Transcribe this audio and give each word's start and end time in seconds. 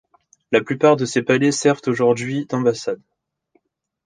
La 0.51 0.61
plupart 0.63 0.95
de 0.95 1.05
ces 1.05 1.21
palais 1.21 1.51
servent 1.51 1.81
aujourd'hui 1.85 2.47
d'ambassades. 2.47 3.03